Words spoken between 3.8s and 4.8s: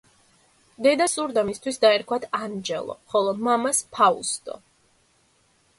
ფაუსტო.